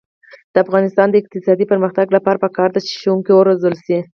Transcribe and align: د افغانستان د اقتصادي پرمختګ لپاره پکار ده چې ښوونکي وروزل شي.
د 0.53 0.55
افغانستان 0.65 1.07
د 1.09 1.15
اقتصادي 1.21 1.65
پرمختګ 1.71 2.07
لپاره 2.15 2.41
پکار 2.45 2.69
ده 2.71 2.79
چې 2.87 2.93
ښوونکي 3.01 3.31
وروزل 3.35 3.73
شي. 3.85 3.97